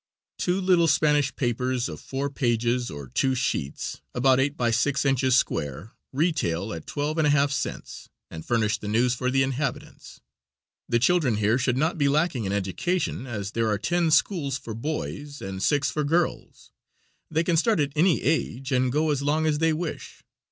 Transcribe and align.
Two 0.39 0.59
little 0.59 0.87
Spanish 0.87 1.35
papers 1.35 1.87
of 1.87 2.01
four 2.01 2.27
pages, 2.31 2.89
or 2.89 3.07
two 3.07 3.35
sheets, 3.35 4.01
about 4.15 4.39
8x6 4.39 5.05
inches 5.05 5.35
square, 5.35 5.91
retail 6.11 6.73
at 6.73 6.87
twelve 6.87 7.19
and 7.19 7.27
a 7.27 7.29
half 7.29 7.51
cents 7.51 8.09
and 8.31 8.43
furnish 8.43 8.79
the 8.79 8.87
news 8.87 9.13
for 9.13 9.29
the 9.29 9.43
inhabitants. 9.43 10.19
The 10.89 10.97
children 10.97 11.35
here 11.35 11.59
should 11.59 11.77
not 11.77 11.99
be 11.99 12.09
lacking 12.09 12.45
in 12.45 12.51
education, 12.51 13.27
as 13.27 13.51
there 13.51 13.67
are 13.67 13.77
ten 13.77 14.09
schools 14.09 14.57
for 14.57 14.73
boys 14.73 15.39
and 15.39 15.61
six 15.61 15.91
for 15.91 16.03
girls; 16.03 16.71
they 17.29 17.43
can 17.43 17.55
start 17.55 17.79
at 17.79 17.93
any 17.95 18.23
age, 18.23 18.71
and 18.71 18.91
go 18.91 19.11
as 19.11 19.21
long 19.21 19.45
as 19.45 19.59
they 19.59 19.71
wish. 19.71 20.23